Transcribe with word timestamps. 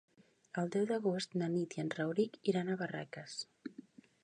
El 0.61 0.71
deu 0.75 0.87
d'agost 0.91 1.35
na 1.41 1.51
Nit 1.57 1.77
i 1.77 1.83
en 1.85 1.93
Rauric 1.97 2.41
iran 2.53 2.71
a 2.77 2.81
Barraques. 2.83 3.39